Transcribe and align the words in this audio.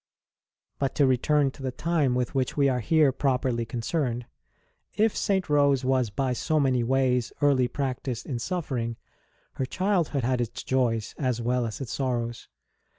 But 0.79 0.95
to 0.95 1.05
return 1.05 1.51
to 1.51 1.61
the 1.61 1.71
time 1.71 2.15
with 2.15 2.33
which 2.33 2.57
we 2.57 2.67
are 2.67 2.79
here 2.79 3.11
properly 3.11 3.67
concerned: 3.67 4.25
if 4.95 5.15
St. 5.15 5.47
Rose 5.47 5.85
was 5.85 6.09
by 6.09 6.33
so 6.33 6.59
many 6.59 6.83
ways 6.83 7.31
early 7.39 7.67
practised 7.67 8.25
in 8.25 8.39
suffering, 8.39 8.97
her 9.57 9.65
child 9.67 10.07
hood 10.09 10.23
had 10.23 10.41
its 10.41 10.63
joys 10.63 11.13
as 11.19 11.39
well 11.39 11.67
as 11.67 11.81
its 11.81 11.93
sorrows. 11.93 12.47